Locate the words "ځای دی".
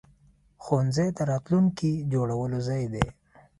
2.67-3.05